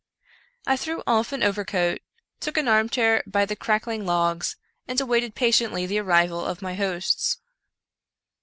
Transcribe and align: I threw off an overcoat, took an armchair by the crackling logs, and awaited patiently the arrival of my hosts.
I 0.65 0.77
threw 0.77 1.03
off 1.05 1.31
an 1.31 1.43
overcoat, 1.43 2.01
took 2.39 2.57
an 2.57 2.67
armchair 2.67 3.21
by 3.27 3.45
the 3.45 3.55
crackling 3.55 4.03
logs, 4.03 4.55
and 4.87 4.99
awaited 4.99 5.35
patiently 5.35 5.85
the 5.85 5.99
arrival 5.99 6.43
of 6.43 6.59
my 6.63 6.73
hosts. 6.73 7.37